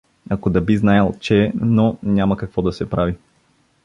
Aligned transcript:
Ако 0.29 0.49
да 0.49 0.61
би 0.61 0.77
знаял, 0.77 1.13
че… 1.19 1.51
Но 1.55 1.97
няма 2.03 2.37
какво 2.37 2.61
да 2.61 2.73
се 2.73 2.89
прави. 2.89 3.15